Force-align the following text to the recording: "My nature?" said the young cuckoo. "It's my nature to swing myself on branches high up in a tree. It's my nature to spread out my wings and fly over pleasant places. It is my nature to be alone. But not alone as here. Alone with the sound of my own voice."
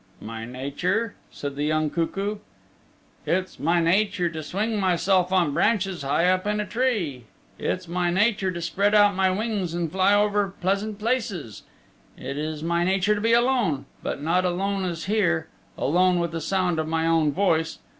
"My 0.19 0.45
nature?" 0.45 1.13
said 1.29 1.55
the 1.55 1.63
young 1.63 1.91
cuckoo. 1.91 2.37
"It's 3.27 3.59
my 3.59 3.79
nature 3.79 4.29
to 4.31 4.41
swing 4.41 4.79
myself 4.79 5.31
on 5.31 5.53
branches 5.53 6.01
high 6.01 6.25
up 6.27 6.47
in 6.47 6.59
a 6.59 6.65
tree. 6.65 7.25
It's 7.59 7.87
my 7.87 8.09
nature 8.09 8.49
to 8.51 8.63
spread 8.63 8.95
out 8.95 9.13
my 9.13 9.29
wings 9.29 9.75
and 9.75 9.91
fly 9.91 10.15
over 10.15 10.55
pleasant 10.59 10.97
places. 10.97 11.61
It 12.17 12.35
is 12.35 12.63
my 12.63 12.83
nature 12.83 13.13
to 13.13 13.21
be 13.21 13.33
alone. 13.33 13.85
But 14.01 14.23
not 14.23 14.43
alone 14.43 14.85
as 14.85 15.05
here. 15.05 15.49
Alone 15.77 16.17
with 16.17 16.31
the 16.31 16.41
sound 16.41 16.79
of 16.79 16.87
my 16.87 17.05
own 17.05 17.31
voice." 17.31 17.77